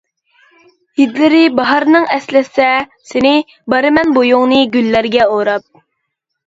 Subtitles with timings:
[1.01, 2.71] ھىدلىرى باھارنىڭ ئەسلەتسە
[3.11, 3.35] سىنى،
[3.75, 5.71] بارىمەن بويۇڭنى گۈللەرگە ئوراپ.